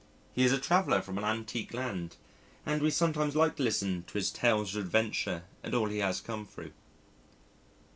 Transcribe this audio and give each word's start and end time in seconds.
He 0.33 0.43
is 0.43 0.51
a 0.51 0.57
traveller 0.57 0.99
from 0.99 1.19
an 1.19 1.23
antique 1.23 1.75
land, 1.75 2.15
and 2.65 2.81
we 2.81 2.89
sometimes 2.89 3.35
like 3.35 3.57
to 3.57 3.61
listen 3.63 4.03
to 4.07 4.13
his 4.15 4.31
tales 4.31 4.75
of 4.75 4.85
adventure 4.85 5.43
and 5.61 5.75
all 5.75 5.89
he 5.89 5.99
has 5.99 6.21
come 6.21 6.43
through. 6.47 6.71